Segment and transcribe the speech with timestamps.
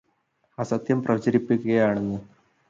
[0.57, 2.19] അസത്യം പ്രചരിപ്പിക്കുകയാണെന്ന്.